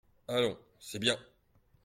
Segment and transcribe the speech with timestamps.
[0.27, 1.15] Allons, c’est bien!